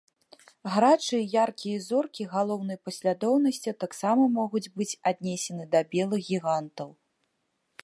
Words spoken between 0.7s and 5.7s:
Гарачыя і яркія зоркі галоўнай паслядоўнасці таксама могуць быць аднесены